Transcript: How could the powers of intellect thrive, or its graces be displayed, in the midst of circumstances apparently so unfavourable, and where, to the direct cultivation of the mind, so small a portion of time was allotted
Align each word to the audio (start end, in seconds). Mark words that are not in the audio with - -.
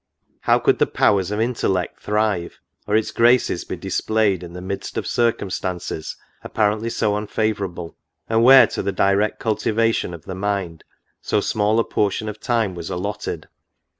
How 0.39 0.57
could 0.57 0.79
the 0.79 0.87
powers 0.87 1.29
of 1.29 1.39
intellect 1.39 2.01
thrive, 2.01 2.59
or 2.87 2.95
its 2.95 3.11
graces 3.11 3.63
be 3.65 3.75
displayed, 3.75 4.41
in 4.41 4.53
the 4.53 4.59
midst 4.59 4.97
of 4.97 5.05
circumstances 5.05 6.17
apparently 6.41 6.89
so 6.89 7.15
unfavourable, 7.15 7.95
and 8.27 8.43
where, 8.43 8.65
to 8.65 8.81
the 8.81 8.91
direct 8.91 9.37
cultivation 9.39 10.15
of 10.15 10.25
the 10.25 10.33
mind, 10.33 10.83
so 11.21 11.39
small 11.39 11.79
a 11.79 11.83
portion 11.83 12.27
of 12.27 12.39
time 12.39 12.73
was 12.73 12.89
allotted 12.89 13.47